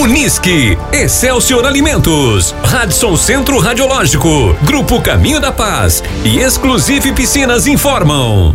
[0.00, 8.54] Unisque, Excelsior Alimentos, Radisson Centro Radiológico, Grupo Caminho da Paz e Exclusive Piscinas informam.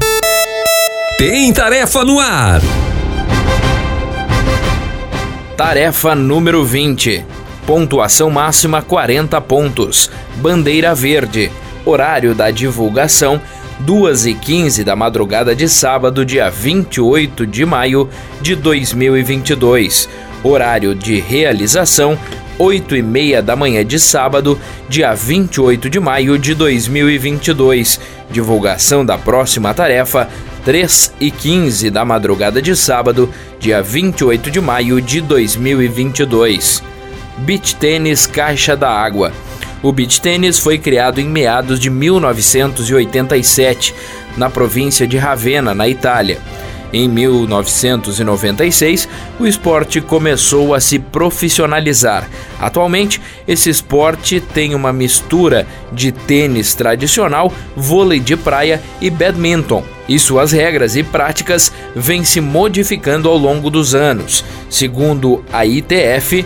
[1.20, 2.62] Tem tarefa no ar.
[5.55, 7.23] Tarefa número 20.
[7.67, 10.09] Pontuação máxima 40 pontos.
[10.37, 11.51] Bandeira verde.
[11.85, 13.39] Horário da divulgação
[13.81, 18.09] 2 e 15 da madrugada de sábado, dia 28 de maio
[18.41, 20.09] de 2022.
[20.45, 22.16] Horário de realização
[22.59, 27.99] 8 e meia da manhã de sábado, dia 28 de maio de 2022.
[28.30, 30.30] Divulgação da próxima tarefa
[30.63, 33.27] 3 e 15 da madrugada de sábado,
[33.59, 36.84] dia 28 de maio de 2022.
[37.39, 39.31] Beach Tênis Caixa da Água.
[39.81, 43.95] O beach tênis foi criado em meados de 1987,
[44.38, 46.39] na província de Ravenna, na Itália.
[46.95, 52.30] Em 1996, o esporte começou a se profissionalizar.
[52.58, 60.17] Atualmente, esse esporte tem uma mistura de tênis tradicional, vôlei de praia e badminton, e
[60.17, 64.45] suas regras e práticas vêm se modificando ao longo dos anos.
[64.70, 66.45] Segundo a ITF,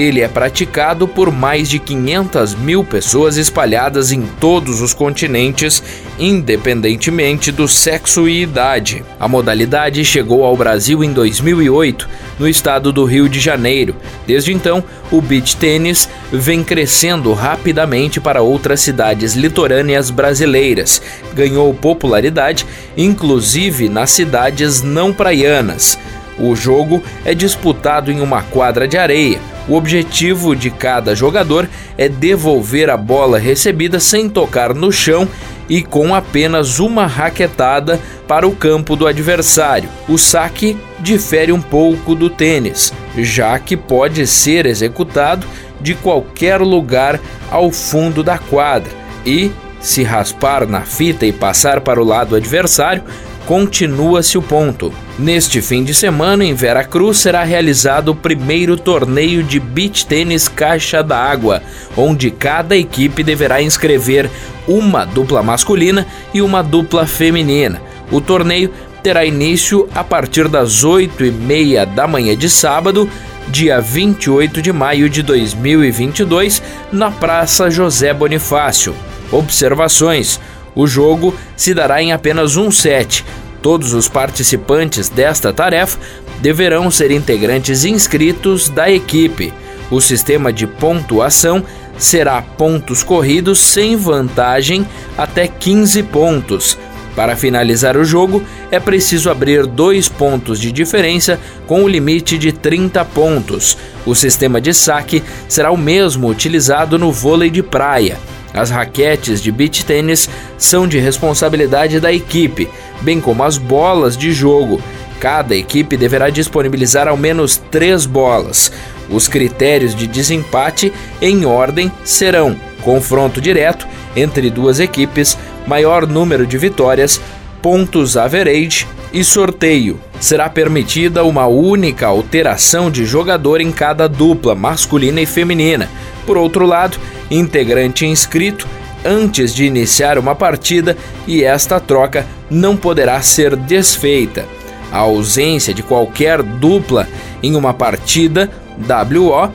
[0.00, 5.82] ele é praticado por mais de 500 mil pessoas espalhadas em todos os continentes,
[6.18, 9.04] independentemente do sexo e idade.
[9.18, 13.94] A modalidade chegou ao Brasil em 2008, no estado do Rio de Janeiro.
[14.26, 21.02] Desde então, o beach tênis vem crescendo rapidamente para outras cidades litorâneas brasileiras.
[21.34, 22.64] Ganhou popularidade,
[22.96, 25.98] inclusive nas cidades não praianas.
[26.38, 29.38] O jogo é disputado em uma quadra de areia.
[29.68, 35.28] O objetivo de cada jogador é devolver a bola recebida sem tocar no chão
[35.68, 39.88] e com apenas uma raquetada para o campo do adversário.
[40.08, 45.46] O saque difere um pouco do tênis, já que pode ser executado
[45.80, 48.90] de qualquer lugar ao fundo da quadra
[49.24, 53.04] e, se raspar na fita e passar para o lado adversário,
[53.46, 54.92] continua-se o ponto.
[55.18, 60.48] Neste fim de semana, em Vera Cruz, será realizado o primeiro torneio de beach tênis
[60.48, 61.62] Caixa da Água,
[61.96, 64.30] onde cada equipe deverá inscrever
[64.66, 67.80] uma dupla masculina e uma dupla feminina.
[68.10, 73.08] O torneio terá início a partir das 8 e meia da manhã de sábado,
[73.48, 76.62] dia 28 de maio de 2022,
[76.92, 78.94] na Praça José Bonifácio.
[79.32, 80.40] Observações:
[80.74, 83.24] o jogo se dará em apenas um set,
[83.62, 85.98] Todos os participantes desta tarefa
[86.40, 89.52] deverão ser integrantes inscritos da equipe.
[89.90, 91.62] O sistema de pontuação
[91.98, 94.86] será pontos corridos sem vantagem
[95.18, 96.78] até 15 pontos.
[97.14, 102.52] Para finalizar o jogo, é preciso abrir dois pontos de diferença com o limite de
[102.52, 103.76] 30 pontos.
[104.06, 108.16] O sistema de saque será o mesmo utilizado no vôlei de praia.
[108.52, 110.28] As raquetes de beach tênis
[110.58, 112.68] são de responsabilidade da equipe,
[113.00, 114.80] bem como as bolas de jogo.
[115.20, 118.72] Cada equipe deverá disponibilizar ao menos três bolas.
[119.08, 126.56] Os critérios de desempate em ordem serão confronto direto entre duas equipes, maior número de
[126.56, 127.20] vitórias,
[127.60, 130.00] pontos average e sorteio.
[130.18, 135.88] Será permitida uma única alteração de jogador em cada dupla, masculina e feminina.
[136.26, 136.98] Por outro lado,
[137.30, 138.68] integrante inscrito
[139.04, 140.96] antes de iniciar uma partida
[141.26, 144.46] e esta troca não poderá ser desfeita.
[144.92, 147.08] A ausência de qualquer dupla
[147.42, 149.50] em uma partida WO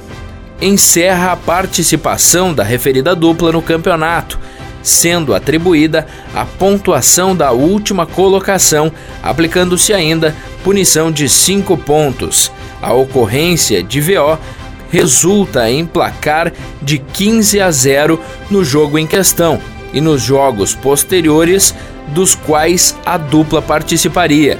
[0.62, 4.40] encerra a participação da referida dupla no campeonato,
[4.82, 10.34] sendo atribuída a pontuação da última colocação, aplicando-se ainda
[10.64, 12.52] punição de 5 pontos.
[12.82, 14.38] A ocorrência de VO
[14.96, 18.18] resulta em placar de 15 a 0
[18.50, 19.60] no jogo em questão
[19.92, 21.76] e nos jogos posteriores
[22.08, 24.58] dos quais a dupla participaria.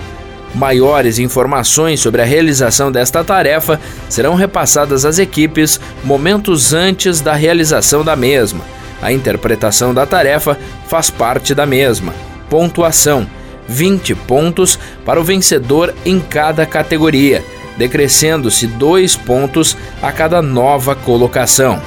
[0.54, 3.80] Maiores informações sobre a realização desta tarefa
[4.10, 8.66] serão repassadas às equipes momentos antes da realização da mesma.
[9.02, 10.58] A interpretação da tarefa
[10.88, 12.14] faz parte da mesma.
[12.50, 13.26] Pontuação:
[13.70, 17.42] 20 pontos para o vencedor em cada categoria
[17.78, 21.82] decrescendo-se dois pontos a cada nova colocação.